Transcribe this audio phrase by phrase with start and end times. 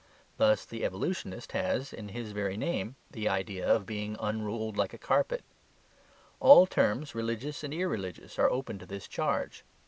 [0.37, 4.97] Thus the evolutionist has, in his very name, the idea of being unrolled like a
[4.97, 5.43] carpet.
[6.39, 9.63] All terms, religious and irreligious, are open to this charge.